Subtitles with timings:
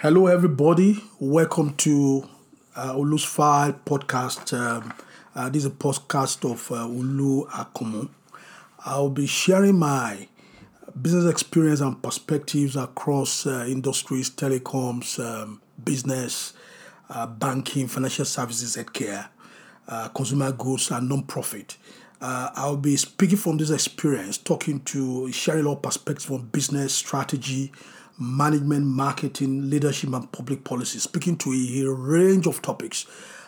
[0.00, 1.02] Hello, everybody.
[1.18, 2.28] Welcome to
[2.76, 4.52] uh, Olu's File podcast.
[4.52, 4.92] Um,
[5.34, 8.10] uh, this is a podcast of uh, Olu Akanmu.
[8.84, 10.28] I'll be sharing my
[11.00, 16.52] business experience and perspectives across uh, industries, telecoms, um, business,
[17.08, 19.28] uh, banking, financial services, healthcare,
[19.88, 21.78] uh, consumer goods, and non-profit.
[22.20, 27.72] Uh, I'll be speaking from this experience, talking to, sharing our perspectives on business strategy,
[28.18, 33.06] management, marketing, leadership, and public policy, speaking to a, range of topics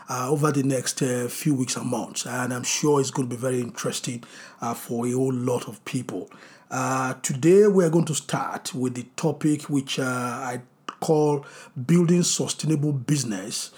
[0.09, 2.27] uh, over the next uh, few weeks and months.
[2.27, 4.25] And I'm sure it's going to be very interesting
[4.61, 6.31] uh, for a whole lot of people.
[6.71, 10.61] Uh, today, we're going to start with the topic which uh, I
[11.01, 11.47] call
[11.87, 13.71] building sustainable business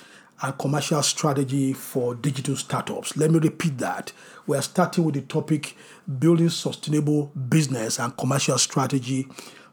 [0.42, 3.16] and commercial strategy for digital startups.
[3.16, 4.12] Let me repeat that.
[4.46, 5.76] We are starting with the topic
[6.18, 9.28] building sustainable business and commercial strategy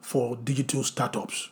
[0.07, 1.49] for digital startups.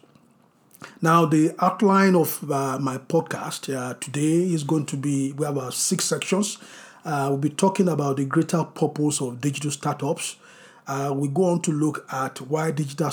[1.01, 5.57] Now, the outline of uh, my podcast uh, today is going to be we have
[5.57, 6.57] uh, six sections.
[7.03, 10.37] Uh, we'll be talking about the greater purpose of digital startups.
[10.87, 13.11] Uh, we go on to look at why digital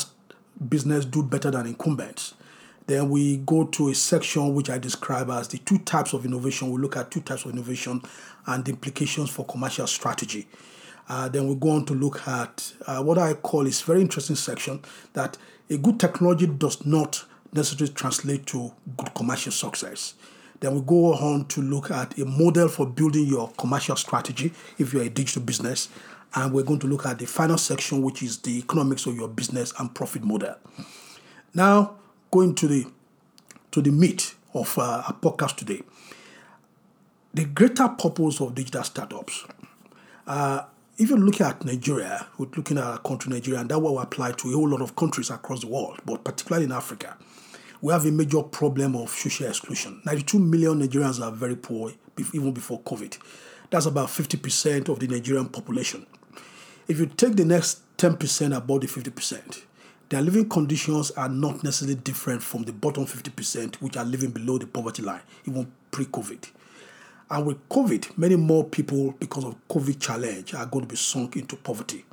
[0.68, 2.34] business do better than incumbents.
[2.86, 6.70] Then we go to a section which I describe as the two types of innovation.
[6.70, 8.00] We look at two types of innovation
[8.46, 10.46] and the implications for commercial strategy.
[11.08, 14.36] Uh, then we go on to look at uh, what I call is very interesting
[14.36, 14.80] section
[15.12, 15.36] that
[15.68, 20.14] a good technology does not necessarily translate to good commercial success.
[20.60, 24.92] Then we go on to look at a model for building your commercial strategy if
[24.92, 25.88] you're a digital business.
[26.34, 29.28] And we're going to look at the final section, which is the economics of your
[29.28, 30.54] business and profit model.
[31.52, 31.96] Now,
[32.30, 32.86] going to the
[33.72, 35.82] to the meat of uh, our podcast today.
[37.34, 39.44] The greater purpose of digital startups.
[40.26, 40.62] Uh,
[40.98, 44.32] if you look at Nigeria, we're looking at our country, Nigeria, and that will apply
[44.32, 47.16] to a whole lot of countries across the world, but particularly in Africa,
[47.80, 50.02] we have a major problem of social exclusion.
[50.04, 51.92] 92 million Nigerians are very poor,
[52.34, 53.18] even before COVID.
[53.70, 56.06] That's about 50% of the Nigerian population.
[56.88, 59.62] If you take the next 10% above the 50%,
[60.10, 64.58] their living conditions are not necessarily different from the bottom 50%, which are living below
[64.58, 66.50] the poverty line, even pre COVID.
[67.32, 71.36] And with COVID, many more people, because of COVID challenge, are going to be sunk
[71.36, 72.04] into poverty.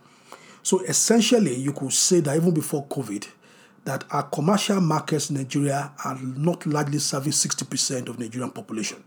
[0.64, 3.28] So essentially, you could say that even before COVID,
[3.84, 9.04] that our commercial markets in Nigeria are not largely serving 60% of Nigerian population.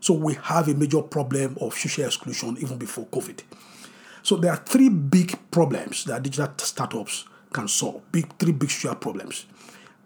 [0.00, 3.40] So we have a major problem of social exclusion even before COVID.
[4.22, 8.02] So there are three big problems that digital startups can solve.
[8.12, 9.46] Big three big social problems,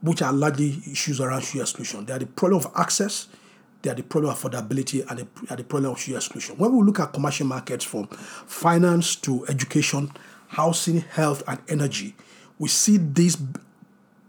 [0.02, 2.04] which are largely issues around social exclusion.
[2.04, 3.26] They are the problem of access,
[3.82, 6.56] they are the problem of affordability, and they are the problem of social exclusion.
[6.56, 10.10] When we look at commercial markets from finance to education,
[10.48, 12.14] housing, health, and energy,
[12.58, 13.36] we see this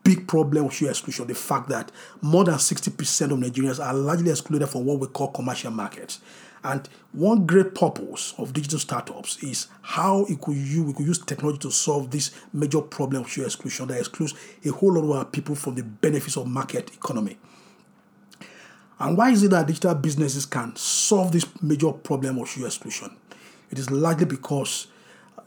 [0.04, 4.32] big problem of social exclusion the fact that more than 60% of Nigerians are largely
[4.32, 6.20] excluded from what we call commercial markets.
[6.64, 11.20] And one great purpose of digital startups is how it could use, we could use
[11.20, 14.34] technology to solve this major problem of social exclusion that excludes
[14.66, 17.38] a whole lot of people from the benefits of market economy.
[19.00, 23.16] And why is it that digital businesses can solve this major problem of social exclusion?
[23.72, 24.88] It is largely because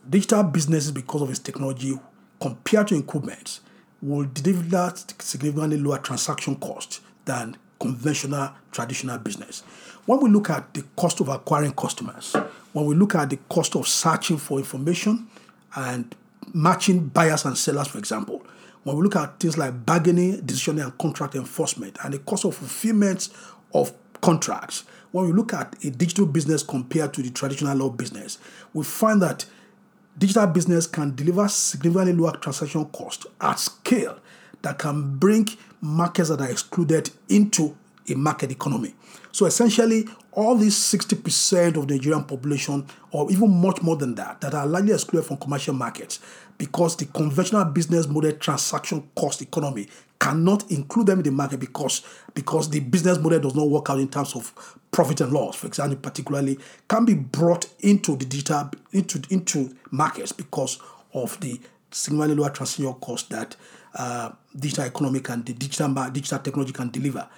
[0.09, 1.99] digital businesses, because of its technology,
[2.41, 3.61] compared to incumbents,
[4.01, 9.61] will deliver significantly lower transaction cost than conventional traditional business.
[10.07, 12.35] When we look at the cost of acquiring customers,
[12.73, 15.29] when we look at the cost of searching for information
[15.77, 16.15] and
[16.55, 18.45] matching buyers and sellers, for example,
[18.85, 22.57] when we look at things like bargaining, decisioning, and contract enforcement, and the cost of
[22.57, 23.29] fulfillment
[23.75, 28.39] of contracts, when we look at a digital business compared to the traditional law business,
[28.73, 29.45] we find that
[30.19, 34.19] digital business can deliver significantly lower transaction cost at scale
[34.63, 35.49] that can bring
[35.81, 37.77] markets that are excluded into
[38.09, 38.95] a market economy.
[39.31, 44.41] So essentially, all these 60% of the Nigerian population, or even much more than that,
[44.41, 46.21] that are largely excluded from commercial markets
[46.59, 49.89] because the conventional business model transaction cost economy
[50.21, 52.03] cannot include them in the market because,
[52.35, 55.67] because the business model does not work out in terms of profit and loss, for
[55.67, 60.79] example, particularly, can be brought into the digital into, into markets because
[61.15, 61.61] of the
[61.91, 63.57] significantly lower transaction cost that
[63.95, 67.29] uh, digital economy and the digital digital technology can deliver.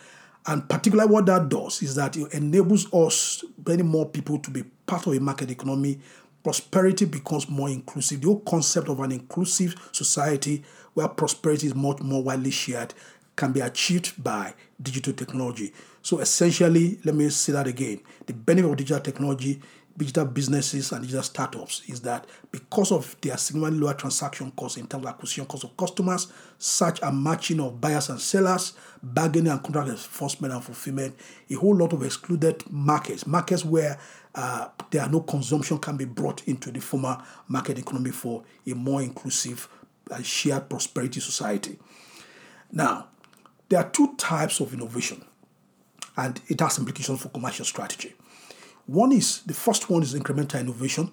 [0.46, 4.62] And particularly, what that does is that it enables us, many more people, to be
[4.86, 6.00] part of a market economy.
[6.42, 8.20] Prosperity becomes more inclusive.
[8.20, 10.62] The whole concept of an inclusive society
[10.92, 12.92] where prosperity is much more widely shared
[13.36, 15.72] can be achieved by digital technology.
[16.02, 19.60] So, essentially, let me say that again the benefit of digital technology
[19.96, 24.86] digital businesses and digital startups is that because of their significantly lower transaction costs in
[24.86, 29.62] terms of acquisition costs of customers, such a matching of buyers and sellers, bargaining and
[29.62, 31.14] contract enforcement and fulfillment,
[31.50, 33.98] a whole lot of excluded markets, markets where
[34.34, 38.74] uh, there are no consumption can be brought into the former market economy for a
[38.74, 39.68] more inclusive
[40.10, 41.78] and shared prosperity society.
[42.72, 43.08] Now,
[43.68, 45.24] there are two types of innovation,
[46.16, 48.14] and it has implications for commercial strategy.
[48.86, 51.10] One is the first one is incremental innovation,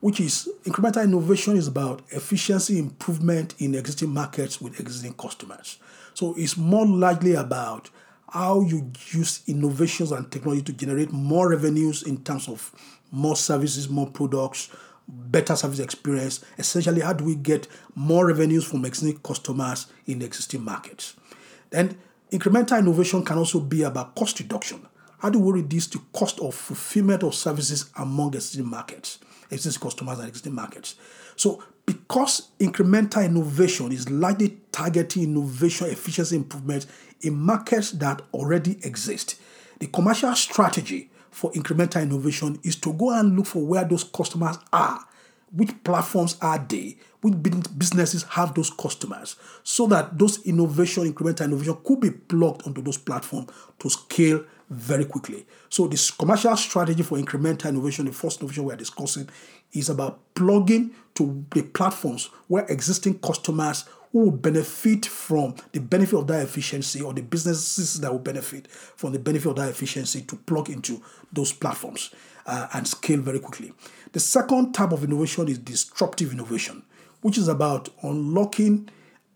[0.00, 5.78] which is incremental innovation is about efficiency improvement in existing markets with existing customers.
[6.14, 7.90] So it's more largely about
[8.28, 12.72] how you use innovations and technology to generate more revenues in terms of
[13.12, 14.68] more services, more products,
[15.08, 16.44] better service experience.
[16.58, 21.14] Essentially, how do we get more revenues from existing customers in existing markets?
[21.70, 21.96] Then,
[22.32, 24.86] incremental innovation can also be about cost reduction.
[25.18, 29.18] How do we reduce the cost of fulfillment of services among existing markets,
[29.50, 30.96] existing customers and existing markets?
[31.36, 36.86] So, because incremental innovation is likely targeting innovation efficiency improvements
[37.22, 39.40] in markets that already exist,
[39.78, 44.56] the commercial strategy for incremental innovation is to go and look for where those customers
[44.72, 45.04] are,
[45.52, 47.34] which platforms are they, which
[47.78, 52.98] businesses have those customers, so that those innovation, incremental innovation could be plugged onto those
[52.98, 55.46] platforms to scale very quickly.
[55.68, 59.28] So this commercial strategy for incremental innovation, the first innovation we're discussing,
[59.72, 66.18] is about plugging to the platforms where existing customers who will benefit from the benefit
[66.18, 70.22] of that efficiency or the businesses that will benefit from the benefit of that efficiency
[70.22, 71.02] to plug into
[71.32, 72.14] those platforms
[72.46, 73.72] uh, and scale very quickly.
[74.12, 76.82] The second type of innovation is disruptive innovation,
[77.20, 78.88] which is about unlocking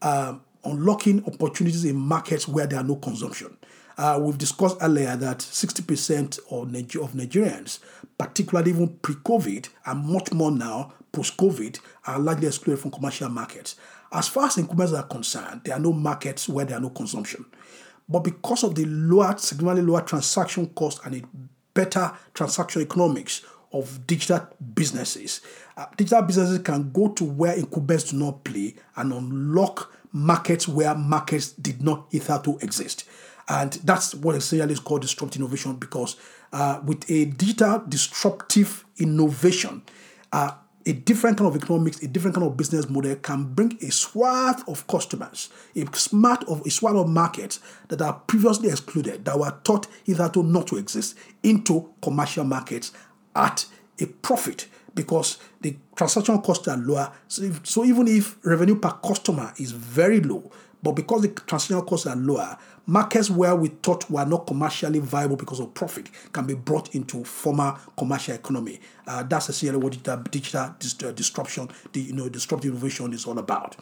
[0.02, 3.56] uh, unlocking opportunities in markets where there are no consumption.
[4.00, 7.80] Uh, we've discussed earlier that 60% of, Niger- of Nigerians,
[8.16, 13.28] particularly even pre COVID and much more now post COVID, are largely excluded from commercial
[13.28, 13.76] markets.
[14.10, 17.44] As far as incumbents are concerned, there are no markets where there are no consumption.
[18.08, 21.22] But because of the lower, significantly lower transaction cost and a
[21.74, 25.42] better transaction economics of digital businesses,
[25.76, 30.94] uh, digital businesses can go to where incumbents do not play and unlock markets where
[30.94, 33.04] markets did not hitherto exist.
[33.50, 36.14] And that's what essentially is called disruptive innovation because
[36.52, 39.82] uh, with a digital disruptive innovation,
[40.32, 40.52] uh,
[40.86, 44.66] a different kind of economics, a different kind of business model can bring a swath
[44.68, 47.58] of customers, a smart of a swath of markets
[47.88, 52.92] that are previously excluded, that were thought hitherto not to exist, into commercial markets
[53.34, 53.66] at
[54.00, 57.12] a profit because the transaction costs are lower.
[57.26, 60.52] So, if, so even if revenue per customer is very low,
[60.82, 62.56] but because the transaction costs are lower,
[62.86, 67.24] markets where we thought were not commercially viable because of profit can be brought into
[67.24, 68.80] former commercial economy.
[69.06, 73.38] Uh, that's essentially what digital, digital uh, disruption, the you know, disruptive innovation is all
[73.38, 73.76] about.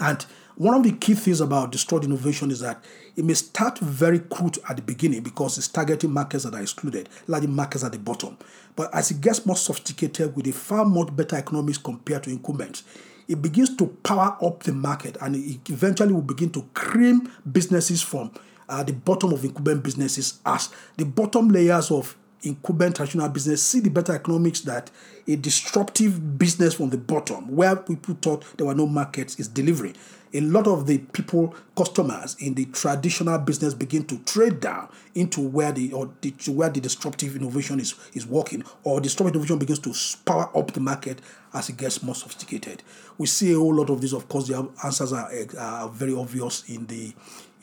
[0.00, 0.24] And
[0.56, 2.84] one of the key things about disruptive innovation is that
[3.16, 7.08] it may start very crude at the beginning because it's targeting markets that are excluded,
[7.26, 8.36] large markets at the bottom.
[8.76, 12.84] But as it gets more sophisticated with a far much better economics compared to incumbents,
[13.28, 18.02] it begins to power up the market and it eventually will begin to cream businesses
[18.02, 18.30] from
[18.68, 23.80] uh, the bottom of incumbent businesses as the bottom layers of incumbent traditional business see
[23.80, 24.90] the better economics that
[25.26, 29.94] a disruptive business from the bottom where people thought there were no markets is delivering
[30.34, 35.40] a lot of the people customers in the traditional business begin to trade down into
[35.40, 39.78] where the or the, where the disruptive innovation is is working or disruptive innovation begins
[39.78, 41.20] to power up the market
[41.54, 42.82] as it gets more sophisticated
[43.16, 46.68] we see a whole lot of this of course the answers are, are very obvious
[46.68, 47.14] in the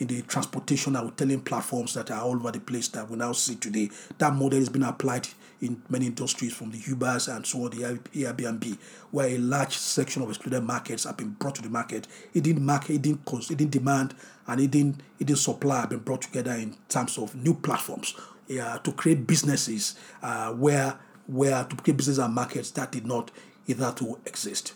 [0.01, 3.31] in the transportation and retailing platforms that are all over the place that we now
[3.33, 3.87] see today.
[4.17, 5.27] That model has been applied
[5.61, 8.79] in many industries from the Ubers and so on, the Airbnb,
[9.11, 12.07] where a large section of excluded markets have been brought to the market.
[12.33, 14.15] It didn't market, it didn't demand,
[14.47, 18.15] and didn't didn't supply have been brought together in terms of new platforms
[18.59, 23.31] uh, to create businesses uh, where where to create businesses and markets that did not
[23.67, 24.73] either to exist.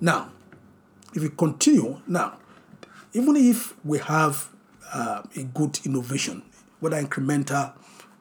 [0.00, 0.30] Now,
[1.14, 2.38] if we continue now,
[3.12, 4.50] even if we have
[4.92, 6.42] uh, a good innovation,
[6.80, 7.72] whether incremental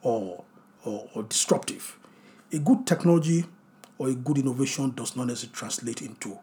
[0.02, 0.44] or,
[0.86, 1.98] or, or disruptive,
[2.52, 3.46] a good technology
[3.98, 6.38] or a good innovation does not necessarily translate into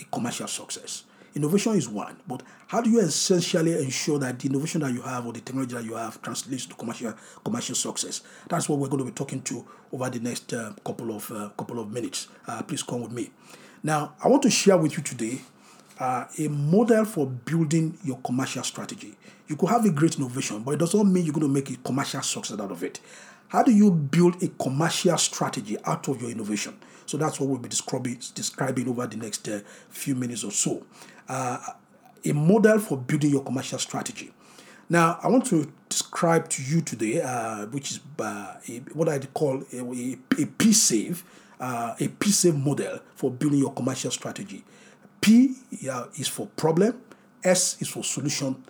[0.00, 1.04] a commercial success.
[1.34, 5.26] Innovation is one, but how do you essentially ensure that the innovation that you have
[5.26, 7.12] or the technology that you have translates to commercial
[7.44, 8.22] commercial success?
[8.48, 11.48] That's what we're going to be talking to over the next uh, couple of uh,
[11.56, 12.28] couple of minutes.
[12.46, 13.30] Uh, please come with me.
[13.82, 15.40] Now, I want to share with you today
[15.98, 19.16] uh, a model for building your commercial strategy.
[19.48, 21.70] You could have a great innovation, but it does not mean you're going to make
[21.70, 23.00] a commercial success out of it.
[23.54, 26.76] How do you build a commercial strategy out of your innovation?
[27.06, 30.84] So that's what we'll be describing, describing over the next uh, few minutes or so.
[31.28, 31.58] Uh,
[32.24, 34.32] a model for building your commercial strategy.
[34.88, 39.20] Now, I want to describe to you today, uh, which is uh, a, what I
[39.20, 40.16] call a,
[40.58, 41.22] P-SAVE,
[41.60, 44.64] uh, a P-SAVE model for building your commercial strategy.
[45.20, 45.54] P
[46.18, 47.00] is for problem,
[47.44, 48.64] S is for solution,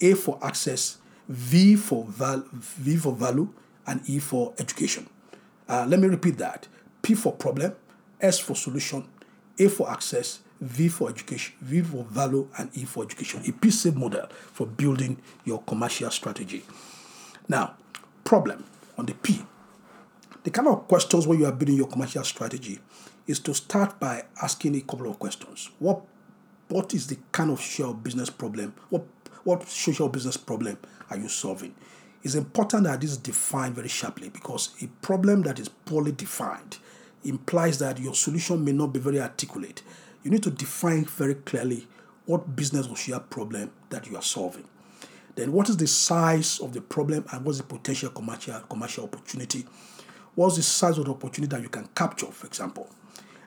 [0.00, 3.52] A for access, V for val- V for value,
[3.88, 5.08] and E for education.
[5.68, 6.68] Uh, let me repeat that.
[7.02, 7.74] P for problem,
[8.20, 9.08] S for solution,
[9.58, 13.42] A for access, V for education, V for value, and E for education.
[13.46, 16.64] A model for building your commercial strategy.
[17.48, 17.74] Now,
[18.24, 18.64] problem
[18.96, 19.42] on the P.
[20.44, 22.78] The kind of questions when you are building your commercial strategy
[23.26, 25.70] is to start by asking a couple of questions.
[25.78, 26.02] What
[26.68, 28.74] what is the kind of social business problem?
[28.90, 29.04] What
[29.44, 30.78] what social business problem
[31.10, 31.74] are you solving?
[32.22, 36.78] It's important that this is defined very sharply because a problem that is poorly defined
[37.24, 39.82] implies that your solution may not be very articulate.
[40.22, 41.86] You need to define very clearly
[42.26, 44.64] what business or social problem that you are solving.
[45.36, 49.64] Then, what is the size of the problem and what's the potential commercial commercial opportunity?
[50.34, 52.88] What's the size of the opportunity that you can capture, for example?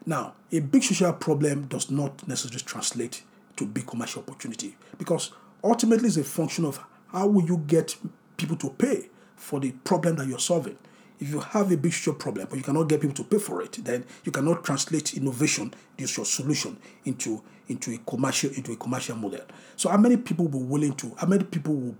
[0.05, 3.23] Now, a big social problem does not necessarily translate
[3.57, 5.31] to big commercial opportunity because
[5.63, 6.79] ultimately it's a function of
[7.11, 7.95] how will you get
[8.41, 10.77] people to pay for the problem that you're solving.
[11.19, 13.61] If you have a big social problem but you cannot get people to pay for
[13.61, 18.75] it, then you cannot translate innovation, this your solution, into into a commercial into a
[18.75, 19.41] commercial model.
[19.75, 21.15] So how many people will be willing to?
[21.17, 21.95] How many people will?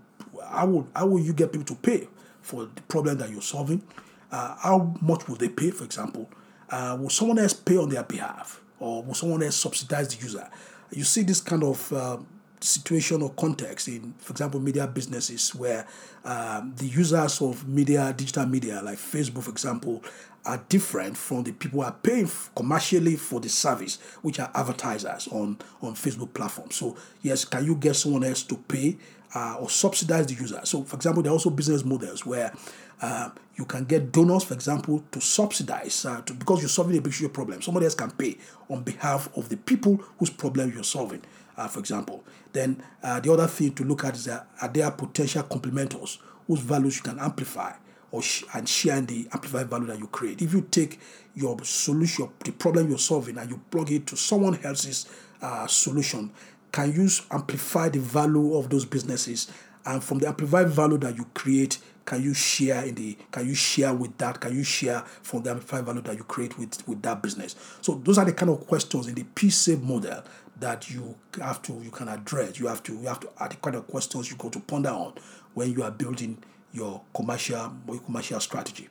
[0.50, 2.08] How will how will you get people to pay
[2.40, 3.82] for the problem that you're solving?
[4.30, 6.28] Uh, how much will they pay, for example?
[6.70, 10.48] Uh, will someone else pay on their behalf, or will someone else subsidize the user?
[10.90, 12.18] You see this kind of uh,
[12.66, 15.86] situation or context in, for example, media businesses where
[16.24, 20.02] um, the users of media, digital media, like Facebook, for example,
[20.44, 25.28] are different from the people who are paying commercially for the service, which are advertisers
[25.28, 26.76] on, on Facebook platforms.
[26.76, 28.96] So, yes, can you get someone else to pay
[29.34, 30.60] uh, or subsidize the user?
[30.64, 32.52] So, for example, there are also business models where
[33.00, 37.00] uh, you can get donors, for example, to subsidize uh, to, because you're solving a
[37.00, 37.60] big problem.
[37.62, 38.38] Somebody else can pay
[38.68, 41.22] on behalf of the people whose problem you're solving,
[41.56, 42.24] uh, for example.
[42.52, 46.60] Then uh, the other thing to look at is that are there potential complementors whose
[46.60, 47.72] values you can amplify
[48.10, 50.42] or sh- and share in the amplified value that you create.
[50.42, 51.00] If you take
[51.34, 55.06] your solution, the problem you're solving, and you plug it to someone else's
[55.40, 56.30] uh, solution,
[56.70, 59.50] can you amplify the value of those businesses?
[59.84, 63.54] And from the amplified value that you create, can you share in the can you
[63.54, 67.02] share with that can you share from the amplified value that you create with with
[67.02, 67.56] that business?
[67.80, 70.22] So those are the kind of questions in the P-SAVE model
[70.60, 72.58] that you have to you can address.
[72.58, 74.90] You have to you have to are the kind of questions you go to ponder
[74.90, 75.14] on
[75.54, 76.38] when you are building
[76.72, 78.88] your commercial your commercial strategy.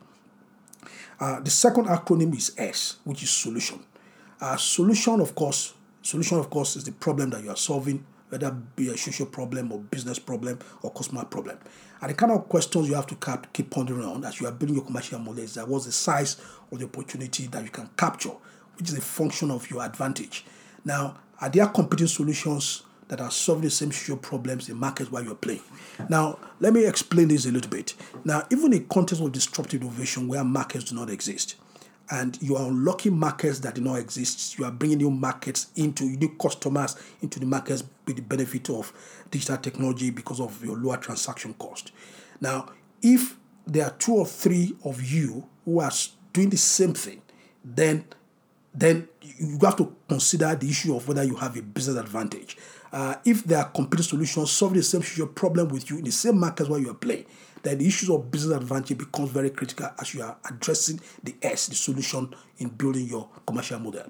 [1.20, 3.84] Uh, the second acronym is S which is solution.
[4.40, 8.50] Uh, solution of course solution of course is the problem that you are solving whether
[8.52, 11.58] be a social problem or business problem or customer problem.
[12.02, 14.78] And the kind of questions you have to keep pondering on as you are building
[14.78, 16.38] your commercial model is that what's the size
[16.72, 18.32] of the opportunity that you can capture,
[18.78, 20.46] which is a function of your advantage.
[20.86, 25.24] Now, are there competing solutions that are solving the same social problems in markets where
[25.24, 25.62] you're playing?
[26.10, 27.96] Now, let me explain this a little bit.
[28.24, 31.56] Now, even in context of disruptive innovation where markets do not exist,
[32.12, 34.60] and you are unlocking markets that do not exist.
[34.60, 38.92] You are bringing new markets into new customers into the markets with the benefit of
[39.32, 41.92] digital technology because of your lower transaction cost.
[42.42, 42.70] Now,
[43.02, 45.92] if there are two or three of you who are
[46.34, 47.22] doing the same thing,
[47.64, 48.06] then
[48.74, 52.58] then you have to consider the issue of whether you have a business advantage.
[52.92, 56.40] Uh, if there are competing solutions solving the same problem with you in the same
[56.40, 57.26] markets where you are playing,
[57.64, 61.68] then the issues of business advantage becomes very critical as you are addressing the S,
[61.68, 64.04] the solution in building your commercial model.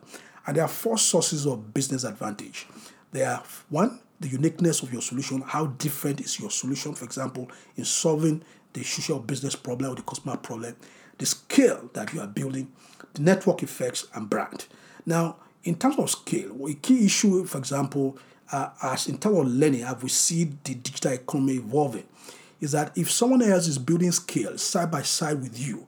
[0.48, 2.68] And there are four sources of business advantage.
[3.12, 5.42] There are one, the uniqueness of your solution.
[5.42, 8.44] How different is your solution, for example, in solving
[8.74, 10.76] the social business problem or the customer problem,
[11.18, 12.72] the scale that you are building,
[13.14, 14.66] the network effects, and brand.
[15.06, 18.18] Now, in terms of scale, a key issue, for example,
[18.52, 22.06] uh, as in terms of learning, have we seen the digital economy evolving?
[22.62, 25.88] Is that if someone else is building scale side by side with you,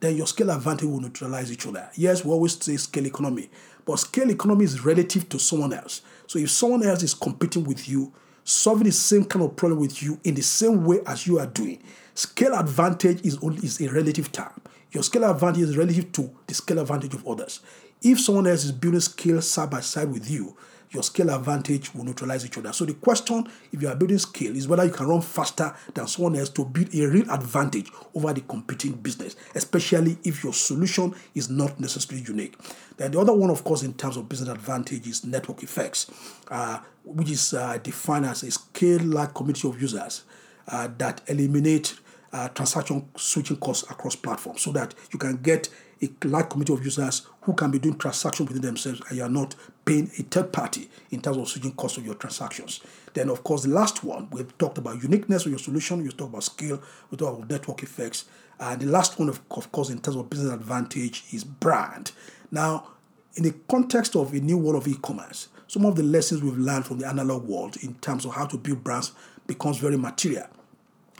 [0.00, 1.88] then your scale advantage will neutralize each other.
[1.94, 3.50] Yes, we always say scale economy,
[3.84, 6.02] but scale economy is relative to someone else.
[6.26, 8.12] So if someone else is competing with you,
[8.44, 11.46] solving the same kind of problem with you in the same way as you are
[11.46, 11.82] doing,
[12.14, 14.52] scale advantage is only is a relative term.
[14.92, 17.60] Your scale advantage is relative to the scale advantage of others.
[18.02, 20.56] If someone else is building scale side by side with you,
[20.92, 22.72] your scale advantage will neutralize each other.
[22.72, 26.06] So the question, if you are building scale, is whether you can run faster than
[26.06, 31.14] someone else to build a real advantage over the competing business, especially if your solution
[31.34, 32.56] is not necessarily unique.
[32.96, 36.10] Then the other one, of course, in terms of business advantage is network effects,
[36.50, 40.24] uh, which is uh, defined as a scale-like community of users
[40.68, 41.94] uh, that eliminate
[42.32, 45.68] uh, transaction switching costs across platforms so that you can get
[46.02, 49.28] a large community of users who can be doing transactions within themselves and you are
[49.28, 52.80] not paying a third party in terms of switching costs of your transactions.
[53.14, 56.30] Then, of course, the last one, we've talked about uniqueness of your solution, we talked
[56.30, 58.24] about scale, we talked about network effects.
[58.60, 62.12] And the last one, of, of course, in terms of business advantage is brand.
[62.50, 62.88] Now,
[63.34, 66.86] in the context of a new world of e-commerce, some of the lessons we've learned
[66.86, 69.12] from the analog world in terms of how to build brands
[69.46, 70.46] becomes very material.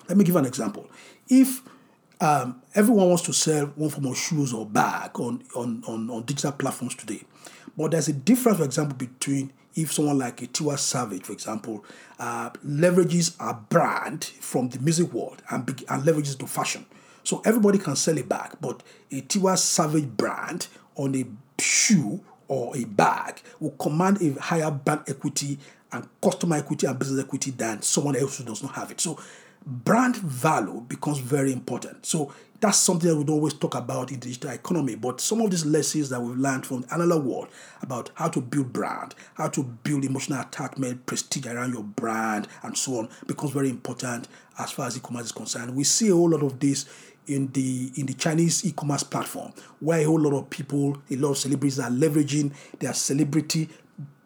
[0.09, 0.91] Let me give an example.
[1.29, 1.63] If
[2.23, 6.23] um, everyone wants to sell one form of shoes or bag on, on, on, on
[6.23, 7.21] digital platforms today.
[7.77, 11.85] But there's a difference, for example, between if someone like a Tiwa Savage, for example,
[12.21, 16.87] uh, leverages a brand from the music world and, be- and leverages to fashion.
[17.25, 21.25] So everybody can sell a bag, but a Tiwa Savage brand on a
[21.61, 25.59] shoe or a bag will command a higher brand equity
[25.91, 29.01] and customer equity and business equity than someone else who does not have it.
[29.01, 29.19] So
[29.67, 32.07] brand value becomes very important.
[32.07, 34.95] So that's something that we don't always talk about in digital economy.
[34.95, 37.49] But some of these lessons that we've learned from the analog world
[37.83, 42.77] about how to build brand, how to build emotional attachment, prestige around your brand, and
[42.77, 44.29] so on becomes very important
[44.59, 45.75] as far as e-commerce is concerned.
[45.75, 46.87] We see a whole lot of this
[47.27, 51.31] in the in the Chinese e-commerce platform, where a whole lot of people, a lot
[51.31, 53.69] of celebrities are leveraging their celebrity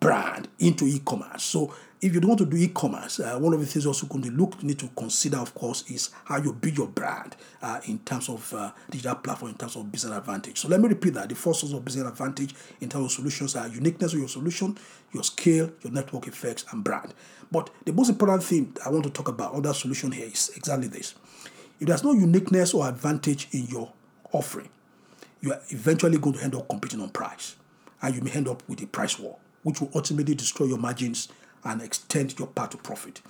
[0.01, 1.43] brand into e-commerce.
[1.43, 4.23] So if you don't want to do e-commerce, uh, one of the things also going
[4.23, 7.99] to look need to consider, of course, is how you build your brand uh, in
[8.01, 10.59] terms of uh, digital platform, in terms of business advantage.
[10.59, 13.57] So let me repeat that: the four sources of business advantage in terms of solutions
[13.57, 14.77] are uniqueness of your solution,
[15.13, 17.15] your scale, your network effects, and brand.
[17.51, 20.89] But the most important thing I want to talk about other solution here is exactly
[20.89, 21.15] this:
[21.81, 23.91] if there's no uniqueness or advantage in your
[24.33, 24.69] offering,
[25.41, 27.57] you are eventually going to end up competing on price,
[28.03, 31.29] and you may end up with a price war, which will ultimately destroy your margins
[31.67, 33.21] and extend your path to profit.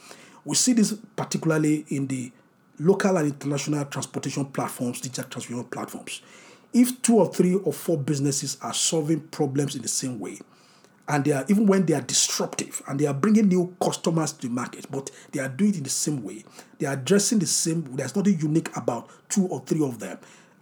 [0.45, 2.31] We see this particularly in the
[2.78, 6.23] local and international transportation platforms, digital transportation platforms.
[6.73, 10.39] If two or three or four businesses are solving problems in the same way,
[11.08, 14.49] and they are even when they are disruptive and they are bringing new customers to
[14.49, 16.45] the market, but they are doing it in the same way,
[16.78, 17.82] they are addressing the same.
[17.97, 20.19] There's nothing unique about two or three of them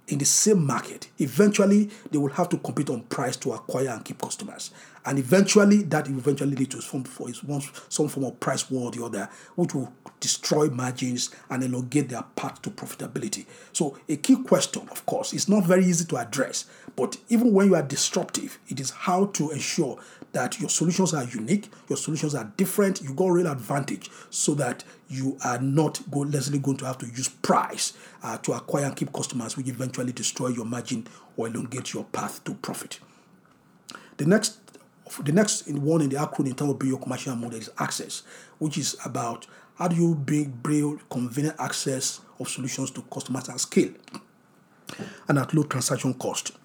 [0.08, 4.04] in the same market, eventually they will have to compete on price to acquire and
[4.04, 4.70] keep customers.
[5.06, 7.28] And eventually that eventually lead to some, for
[7.88, 12.22] some form of price war or the other, which will destroy margins and elongate their
[12.36, 13.44] path to profitability.
[13.72, 16.64] So a key question, of course, is not very easy to address,
[16.96, 19.98] but even when you are disruptive, it is how to ensure
[20.32, 24.84] that your solutions are unique, your solutions are different, you got real advantage so that
[25.08, 28.96] you are not go, necessarily going to have to use price uh, to acquire and
[28.96, 32.98] keep customers, which eventually destroy your margin or elongate your path to profit.
[34.16, 34.63] The next
[35.22, 38.22] the next one in the acronym terms of your commercial model is access,
[38.58, 43.60] which is about how do you build, build convenient access of solutions to customers at
[43.60, 43.90] scale
[45.28, 46.52] and at low transaction cost.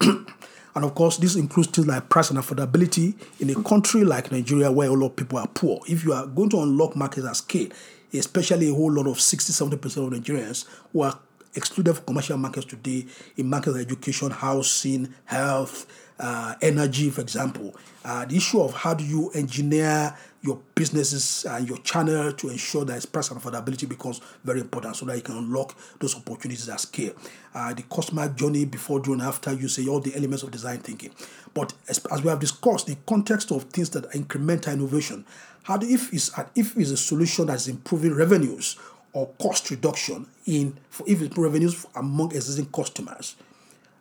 [0.74, 4.70] And of course, this includes things like price and affordability in a country like Nigeria
[4.70, 5.80] where a lot of people are poor.
[5.88, 7.68] If you are going to unlock markets at scale,
[8.12, 11.18] especially a whole lot of 60 70% of Nigerians who are
[11.54, 15.86] excluded from commercial markets today in markets like education, housing, health,
[16.20, 17.74] uh, energy, for example.
[18.04, 22.84] Uh, the issue of how do you engineer your businesses and your channel to ensure
[22.84, 26.68] that its price and affordability becomes very important so that you can unlock those opportunities
[26.68, 27.12] at scale.
[27.54, 31.10] Uh, the customer journey before, during, after, you say all the elements of design thinking.
[31.52, 35.26] But as, as we have discussed, the context of things that are incremental innovation,
[35.64, 38.76] how do, if is if is a solution that is improving revenues
[39.12, 43.36] or cost reduction in for if it's revenues among existing customers,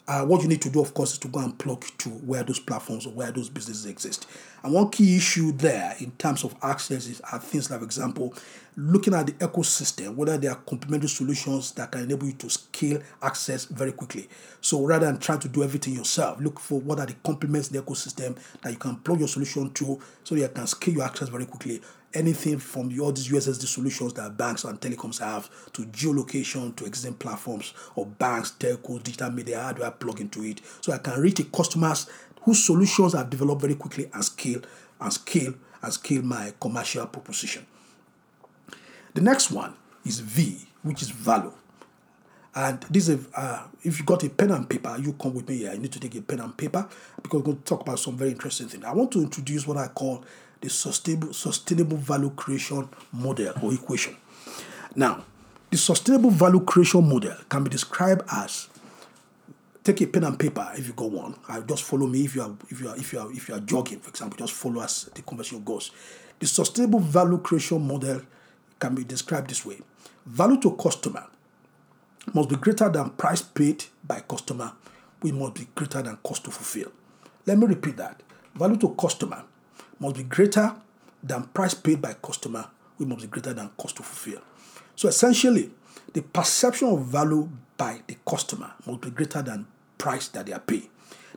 [0.09, 2.41] uh, what you need to do, of course, is to go and plug to where
[2.41, 4.27] those platforms or where those businesses exist.
[4.63, 8.33] And one key issue there in terms of access is are things like, for example,
[8.75, 12.99] looking at the ecosystem, whether there are complementary solutions that can enable you to scale
[13.21, 14.27] access very quickly.
[14.61, 17.77] So rather than trying to do everything yourself, look for what are the complements in
[17.77, 21.03] the ecosystem that you can plug your solution to so that you can scale your
[21.03, 21.81] access very quickly
[22.13, 27.15] anything from all these USSD solutions that banks and telecoms have to geolocation to existing
[27.15, 31.19] platforms or banks, telcos, digital media, how do I plug into it so I can
[31.19, 32.09] reach the customers
[32.41, 34.61] whose solutions I've developed very quickly and scale
[34.99, 37.65] and scale and scale my commercial proposition.
[39.13, 39.73] The next one
[40.05, 41.53] is V, which is value.
[42.55, 45.57] And this is, uh, if you got a pen and paper, you come with me
[45.57, 45.73] here.
[45.73, 46.87] You need to take a pen and paper
[47.21, 48.83] because we're going to talk about some very interesting things.
[48.83, 50.25] I want to introduce what I call
[50.61, 54.15] the sustainable, sustainable value creation model or equation.
[54.95, 55.23] Now,
[55.71, 58.67] the sustainable value creation model can be described as
[59.83, 61.35] take a pen and paper if you got one.
[61.47, 63.55] Uh, just follow me if you are if you are if you are if you
[63.55, 64.37] are jogging, for example.
[64.37, 65.91] Just follow us the conversation goes.
[66.39, 68.21] The sustainable value creation model
[68.79, 69.79] can be described this way:
[70.25, 71.27] value to customer
[72.33, 74.73] must be greater than price paid by customer,
[75.21, 76.91] which must be greater than cost to fulfill.
[77.45, 78.21] Let me repeat that:
[78.55, 79.43] value to customer
[79.99, 80.75] must be greater
[81.21, 82.65] than price paid by customer,
[82.97, 84.41] which must be greater than cost to fulfill.
[84.95, 85.71] So essentially,
[86.13, 90.59] the perception of value by the customer must be greater than price that they are
[90.59, 90.89] paying.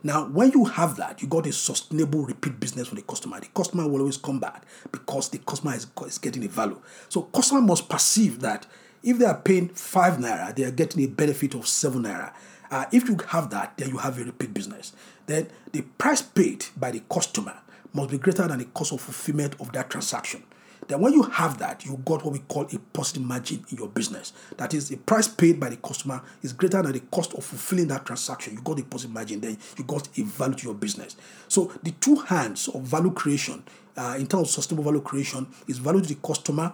[0.05, 3.39] Now, when you have that, you got a sustainable repeat business for the customer.
[3.39, 6.81] The customer will always come back because the customer is, is getting a value.
[7.07, 8.65] So, customer must perceive that
[9.01, 12.33] if they are paying five naira, they are getting a benefit of seven naira.
[12.69, 14.93] Uh, if you have that, then you have a repeat business.
[15.25, 17.55] Then the price paid by the customer
[17.93, 20.43] must be greater than the cost of fulfillment of that transaction.
[20.87, 23.87] Then when you have that, you got what we call a positive margin in your
[23.87, 24.33] business.
[24.57, 27.87] That is, the price paid by the customer is greater than the cost of fulfilling
[27.87, 28.53] that transaction.
[28.53, 31.15] You got a positive margin, then you got a value to your business.
[31.47, 33.63] So the two hands of value creation,
[33.95, 36.73] uh, in terms of sustainable value creation, is value to the customer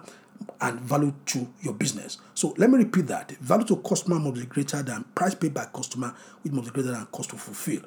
[0.60, 2.18] and value to your business.
[2.34, 3.30] So let me repeat that.
[3.32, 6.92] Value to customer must be greater than price paid by customer, which must be greater
[6.92, 7.82] than cost to fulfill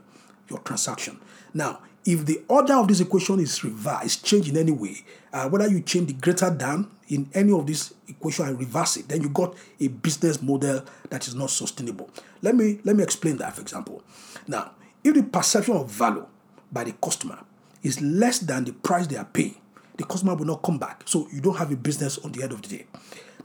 [0.49, 1.19] your transaction.
[1.53, 4.97] Now, if the order of this equation is reversed, change in any way,
[5.31, 9.07] uh, whether you change the greater than in any of this equation and reverse it,
[9.07, 12.09] then you got a business model that is not sustainable.
[12.41, 14.03] Let me let me explain that, for example.
[14.47, 14.71] Now,
[15.03, 16.25] if the perception of value
[16.71, 17.39] by the customer
[17.83, 19.55] is less than the price they are paying,
[19.97, 21.03] the customer will not come back.
[21.05, 22.85] So you don't have a business on the end of the day.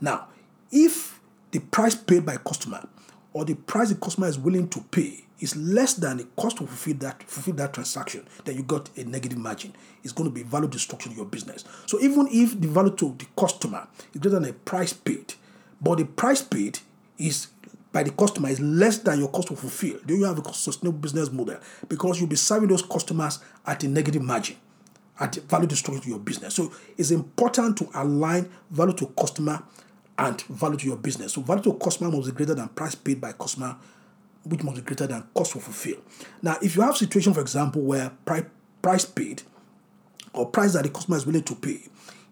[0.01, 0.27] Now,
[0.71, 1.19] if
[1.51, 2.87] the price paid by customer
[3.33, 6.67] or the price the customer is willing to pay is less than the cost to
[6.67, 9.73] fulfill that fulfill that transaction, then you got a negative margin.
[10.03, 11.63] It's going to be value destruction in your business.
[11.85, 15.33] So even if the value to the customer is greater than the price paid,
[15.81, 16.79] but the price paid
[17.17, 17.47] is
[17.91, 20.99] by the customer is less than your cost to fulfill, then you have a sustainable
[20.99, 24.55] business model because you'll be serving those customers at a negative margin,
[25.19, 26.53] at value destruction to your business.
[26.55, 29.63] So it's important to align value to customer
[30.17, 31.33] and value to your business.
[31.33, 33.75] So value to customer must be greater than price paid by customer
[34.43, 35.97] which must be greater than cost to fulfill.
[36.41, 38.45] Now, if you have situation, for example, where price,
[38.81, 39.43] price paid
[40.33, 41.79] or price that the customer is willing to pay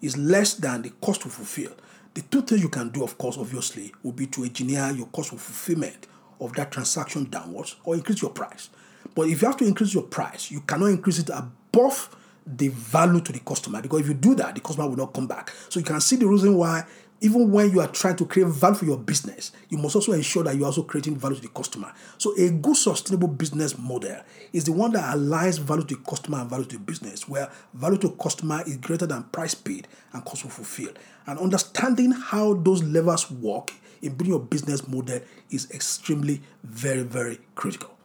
[0.01, 1.71] is less than the cost to fulfill,
[2.13, 5.33] the two things you can do, of course, obviously, would be to engineer your cost
[5.33, 6.07] of fulfillment
[6.39, 8.69] of that transaction downwards or increase your price.
[9.13, 12.15] But if you have to increase your price, you cannot increase it above
[12.45, 15.27] the value to the customer because if you do that, the customer will not come
[15.27, 15.51] back.
[15.69, 16.85] So you can see the reason why
[17.21, 20.43] even when you are trying to create value for your business, you must also ensure
[20.43, 21.91] that you're also creating value to the customer.
[22.17, 24.21] So, a good sustainable business model
[24.53, 27.49] is the one that aligns value to the customer and value to the business, where
[27.73, 30.91] value to customer is greater than price paid and cost to fulfill.
[31.25, 37.39] And understanding how those levers work in building your business model is extremely, very, very
[37.55, 37.95] critical.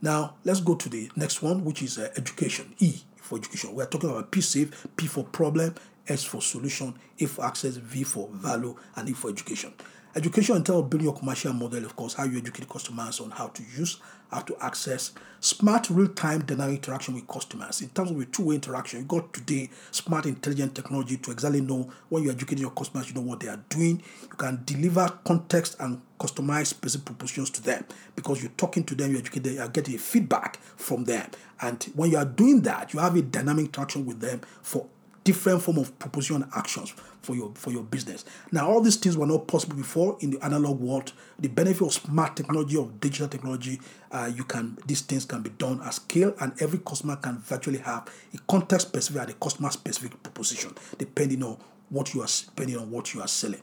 [0.00, 2.74] Now, let's go to the next one, which is uh, education.
[2.78, 3.74] E for education.
[3.74, 5.74] We're talking about P-SAVE, P for problem,
[6.08, 9.72] S for solution, A for access, V for value, and E for education.
[10.16, 13.62] Education of building your commercial model, of course, how you educate customers on how to
[13.76, 13.98] use,
[14.30, 17.82] how to access smart, real-time dynamic interaction with customers.
[17.82, 21.92] In terms of a two-way interaction, you got today smart, intelligent technology to exactly know
[22.08, 24.02] when you're educating your customers, you know what they are doing.
[24.22, 29.10] You can deliver context and customize specific propositions to them because you're talking to them,
[29.10, 31.30] you're educating them, you're getting feedback from them.
[31.60, 34.86] And when you are doing that, you have a dynamic interaction with them for
[35.26, 38.24] different form of proposition actions for your for your business.
[38.52, 41.12] Now, all these things were not possible before in the analog world.
[41.40, 43.80] The benefit of smart technology, of digital technology,
[44.12, 47.78] uh, you can these things can be done at scale, and every customer can virtually
[47.78, 51.58] have a context specific and a customer specific proposition, depending on
[51.90, 53.62] what you are depending on what you are selling.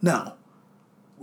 [0.00, 0.36] Now,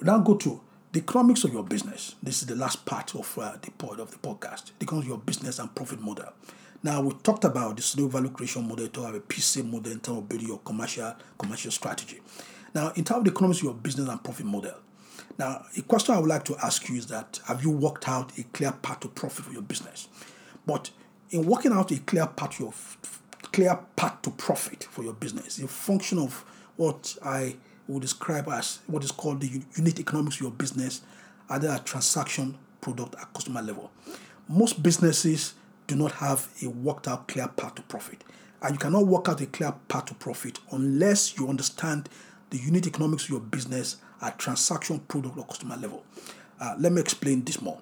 [0.02, 2.16] now go to the economics of your business.
[2.22, 4.72] This is the last part of uh, the point of the podcast.
[4.92, 6.34] Of your business and profit model.
[6.84, 10.00] Now we talked about the slow value creation model to have a P-SAVE model in
[10.00, 12.22] terms of building your commercial commercial strategy.
[12.74, 14.76] Now, in terms of the economics of your business and profit model.
[15.40, 18.38] Now, a question I would like to ask you is that have you worked out
[18.38, 20.08] a clear path to profit for your business?
[20.66, 20.90] But
[21.30, 22.74] in working out a clear path to
[23.52, 26.44] clear path to profit for your business, a function of
[26.76, 27.56] what I
[27.88, 31.02] would describe as what is called the unit economics of your business,
[31.50, 33.92] either at transaction, product, at customer level.
[34.48, 35.54] Most businesses
[35.88, 38.24] do not have a worked out clear path to profit.
[38.62, 42.10] And you cannot work out a clear path to profit unless you understand
[42.50, 46.04] the unit economics of your business at transaction, product, or customer level.
[46.60, 47.80] Uh, let me explain this more.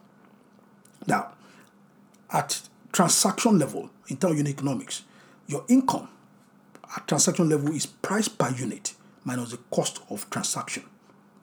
[1.07, 1.33] Now,
[2.31, 5.03] at transaction level, in terms of unit economics,
[5.47, 6.09] your income
[6.95, 10.83] at transaction level is price per unit minus the cost of transaction,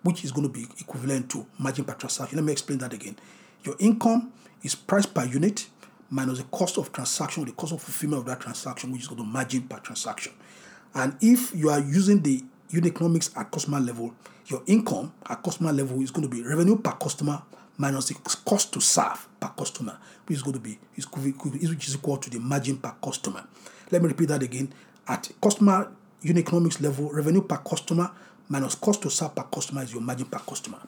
[0.03, 2.37] which is going to be equivalent to margin per transaction.
[2.37, 3.17] Let me explain that again.
[3.65, 5.67] Your income is price per unit
[6.13, 9.21] minus the cost of transaction, the cost of fulfillment of that transaction, which is called
[9.21, 10.33] the margin per transaction.
[10.95, 14.15] And if you are using the unit economics at customer level,
[14.47, 17.43] your income at customer level is going to be revenue per customer
[17.79, 19.97] minus the cost to serve per customer,
[20.27, 23.45] which is going to be is, which is equal to the margin per customer.
[23.91, 24.73] Let me repeat that again.
[25.09, 28.11] At customer unit economics level, revenue per customer
[28.49, 30.79] minus cost to serve per customer is your margin per customer.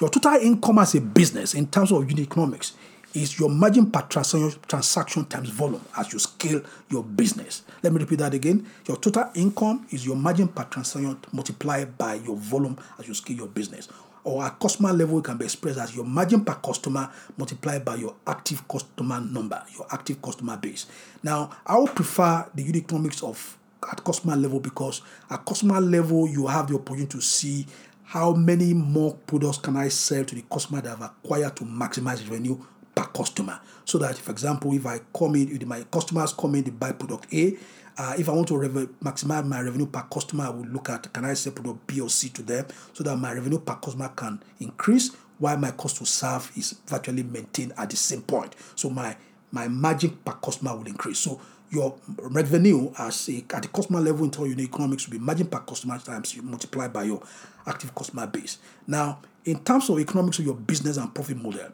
[0.00, 2.72] Your total income as a business in terms of unit economics
[3.14, 7.62] is your margin per transaction times volume as you scale your business.
[7.82, 8.66] Let me repeat that again.
[8.86, 13.36] Your total income is your margin per transaction multiplied by your volume as you scale
[13.36, 13.88] your business.
[14.22, 17.96] Or at customer level, it can be expressed as your margin per customer multiplied by
[17.96, 20.86] your active customer number, your active customer base.
[21.22, 23.56] Now, I would prefer the unit economics of
[23.90, 27.66] at customer level because at customer level you have the opportunity to see
[28.04, 32.28] how many more products can I sell to the customer that I've acquired to maximize
[32.28, 32.58] revenue
[32.94, 33.60] per customer.
[33.84, 36.92] So that, for example, if I come in, if my customers come in to buy
[36.92, 37.56] product A,
[37.98, 41.12] uh, if I want to rev- maximize my revenue per customer, I would look at
[41.12, 44.08] can I sell product B or C to them so that my revenue per customer
[44.08, 48.54] can increase while my cost to serve is virtually maintained at the same point.
[48.74, 49.16] So my
[49.52, 51.18] my margin per customer will increase.
[51.18, 55.24] So your revenue as a, at the customer level in terms of economics will be
[55.24, 57.22] margin per customer times you multiply by your
[57.66, 58.58] active customer base.
[58.86, 61.70] Now, in terms of economics of your business and profit model,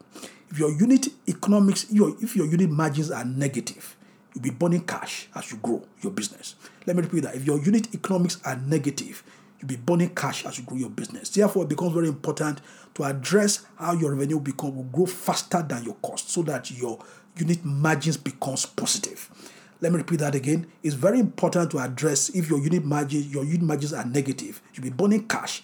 [0.49, 3.97] if your unit economics, your, if your unit margins are negative,
[4.33, 6.55] you'll be burning cash as you grow your business.
[6.85, 7.35] Let me repeat that.
[7.35, 9.23] If your unit economics are negative,
[9.59, 11.29] you'll be burning cash as you grow your business.
[11.29, 12.61] Therefore, it becomes very important
[12.95, 16.99] to address how your revenue become will grow faster than your cost so that your
[17.35, 19.29] unit margins becomes positive.
[19.79, 20.67] Let me repeat that again.
[20.81, 24.83] It's very important to address if your unit margin, your unit margins are negative, you'll
[24.83, 25.63] be burning cash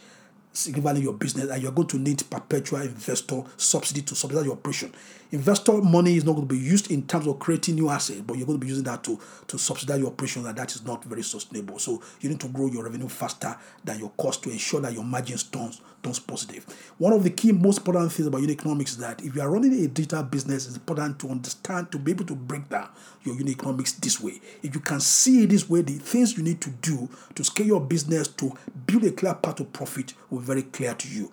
[0.53, 4.93] significantly your business and you're going to need perpetual investor subsidy to subsidize your operation.
[5.33, 8.37] Investor money is not going to be used in terms of creating new assets, but
[8.37, 11.03] you're going to be using that to, to subsidize your operation, and that is not
[11.05, 11.79] very sustainable.
[11.79, 15.03] So you need to grow your revenue faster than your cost to ensure that your
[15.03, 16.63] margins turns, turns positive.
[16.99, 19.49] One of the key most important things about unit economics is that if you are
[19.49, 22.89] running a digital business, it's important to understand to be able to break down
[23.23, 24.39] your unit economics this way.
[24.61, 27.81] If you can see this way, the things you need to do to scale your
[27.81, 31.31] business to build a clear path to profit will be very clear to you.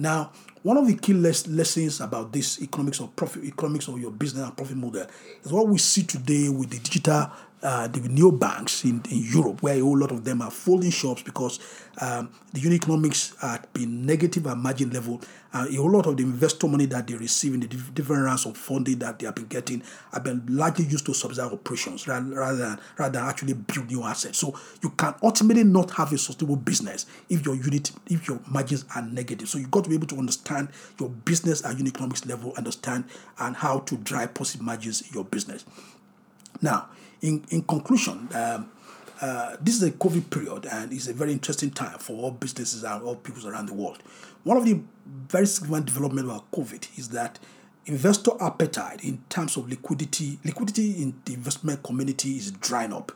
[0.00, 0.32] Now,
[0.62, 4.44] one of the key les- lessons about this economics of profit, economics of your business
[4.44, 5.06] and profit model
[5.44, 7.30] is what we see today with the digital
[7.62, 11.22] uh, the neobanks in, in Europe, where a whole lot of them are folding shops
[11.22, 11.58] because
[12.00, 15.20] um, the unit economics had been negative at margin level.
[15.52, 18.46] Uh, a whole lot of the investor money that they receive in the different rounds
[18.46, 22.34] of funding that they have been getting have been largely used to subsidize operations rather,
[22.34, 24.38] rather, than, rather than actually build new assets.
[24.38, 28.84] So you can ultimately not have a sustainable business if your unit, if your margins
[28.94, 29.48] are negative.
[29.48, 30.68] So you've got to be able to understand
[30.98, 33.04] your business at unit economics level, understand
[33.38, 35.64] and how to drive positive margins in your business.
[36.62, 36.88] Now,
[37.22, 38.70] in, in conclusion, um,
[39.20, 42.84] uh, this is a COVID period and it's a very interesting time for all businesses
[42.84, 44.02] and all people around the world.
[44.44, 47.38] One of the very significant development about COVID is that
[47.86, 53.12] investor appetite in terms of liquidity, liquidity in the investment community is drying up.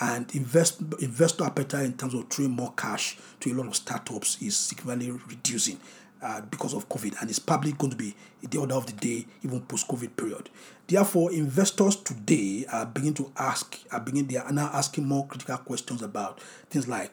[0.00, 4.40] And invest, investor appetite in terms of throwing more cash to a lot of startups
[4.40, 5.80] is significantly reducing
[6.22, 8.14] uh, because of COVID, and it's probably going to be
[8.48, 10.50] the order of the day, even post-COVID period.
[10.88, 15.58] Therefore, investors today are beginning to ask, are beginning, they are now asking more critical
[15.58, 17.12] questions about things like,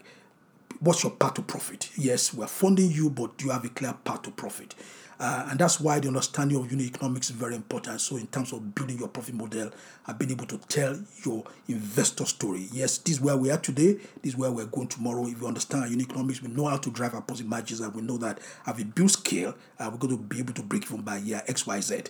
[0.79, 1.89] what's your path to profit?
[1.97, 4.75] Yes, we're funding you, but do you have a clear path to profit?
[5.19, 7.99] Uh, and that's why the understanding of unit economics is very important.
[7.99, 9.71] So, in terms of building your profit model
[10.07, 13.93] and being able to tell your investor story, yes, this is where we are today,
[14.21, 15.25] this is where we're going tomorrow.
[15.27, 18.01] If you understand unit economics, we know how to drive our positive margins, and we
[18.01, 21.01] know that as we build scale, uh, we're going to be able to break even
[21.01, 22.03] by year X, Y, Z.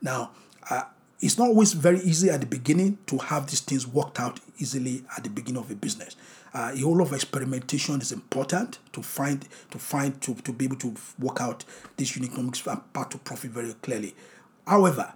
[0.00, 0.30] Now,
[0.70, 0.82] uh,
[1.20, 5.02] it's not always very easy at the beginning to have these things worked out easily
[5.16, 6.16] at the beginning of a business.
[6.52, 10.64] Uh, a whole lot of experimentation is important to find to find to, to be
[10.64, 11.64] able to work out
[11.96, 14.14] this unit economics path to profit very clearly.
[14.66, 15.12] However,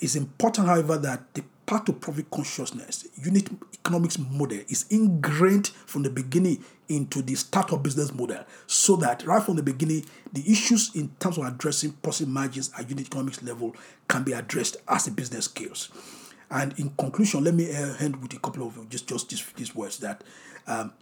[0.00, 6.02] it's important, however, that the path to profit consciousness, unit economics model is ingrained from
[6.02, 10.94] the beginning into the startup business model so that right from the beginning, the issues
[10.94, 13.74] in terms of addressing positive margins at unit economics level
[14.08, 15.90] can be addressed as the business scales.
[16.50, 19.74] And in conclusion, let me uh, end with a couple of just just these, these
[19.74, 20.22] words that
[20.66, 20.92] um,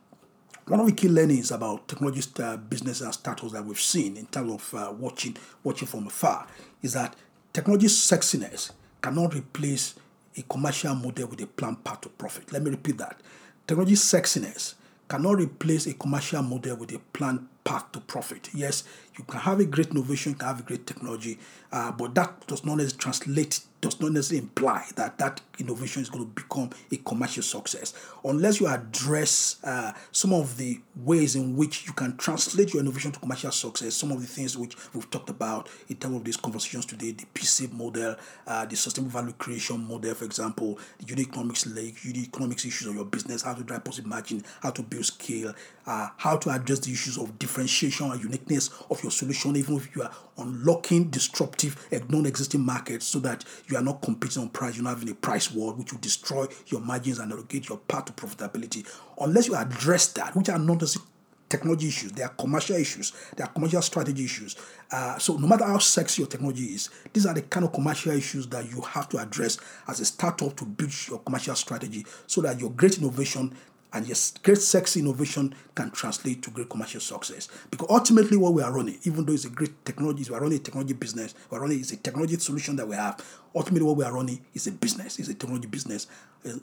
[0.67, 4.27] one of the key learnings about technology uh, business and startups that we've seen in
[4.27, 6.47] terms of uh, watching watching from afar
[6.83, 7.17] is that
[7.53, 8.71] technology sexiness
[9.03, 9.95] cannot replace
[10.37, 12.53] a commercial model with a planned path to profit.
[12.53, 13.21] Let me repeat that.
[13.67, 14.75] Technology sexiness
[15.09, 18.49] cannot replace a commercial model with a planned path to profit.
[18.55, 18.85] Yes,
[19.19, 21.39] you can have a great innovation, you can have a great technology,
[21.71, 26.11] uh, but that does not necessarily translate, does not necessarily imply that that innovation is
[26.11, 27.95] going to become a commercial success.
[28.25, 33.13] Unless you address uh, some of the ways in which you can translate your innovation
[33.13, 36.37] to commercial success, some of the things which we've talked about in terms of these
[36.37, 41.29] conversations today, the P-SAVE model, uh, the sustainable value creation model, for example, the unit
[41.29, 44.83] economics like unit economics issues of your business, how to drive positive margin, how to
[44.83, 45.55] build scale,
[45.87, 49.95] uh, how to address the issues of differentiation and uniqueness of your solution, even if
[49.95, 54.85] you are unlocking disruptive non-existing markets so that you are not competing on price, you're
[54.85, 58.13] not having a price war which will destroy your margins and negate your path to
[58.13, 58.87] profitability.
[59.21, 61.09] Unless you address that, which are not necessarily
[61.49, 64.57] technology issues, they are commercial issues, they are commercial strategy issues.
[64.91, 68.13] Uh, so no matter how sexy your technology is, these are the kind of commercial
[68.13, 72.41] issues that you have to address as a startup to build your commercial strategy so
[72.41, 73.55] that your great innovation
[73.93, 77.49] and yes, great sexy innovation can translate to great commercial success.
[77.71, 80.59] Because ultimately, what we are running, even though it's a great technology, we are running
[80.59, 83.23] a technology business, we are running it's a technology solution that we have.
[83.55, 86.07] Ultimately, what we are running is a business, it's a technology business,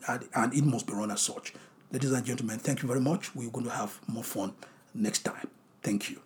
[0.08, 1.54] uh, and it must be run as such.
[1.92, 3.36] Ladies and gentlemen, thank you very much.
[3.36, 4.54] We're going to have more fun
[4.94, 5.48] next time.
[5.82, 6.22] Thank you.